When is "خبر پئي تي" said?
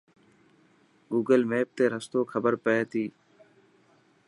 2.31-3.05